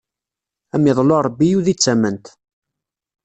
[0.73, 2.25] Ad am iḍlu Ṛebbi udi d tamment!